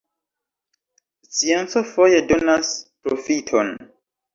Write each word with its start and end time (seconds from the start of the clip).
Scienco 1.29 1.83
foje 1.93 2.25
donas 2.33 2.75
proﬁton. 3.03 3.75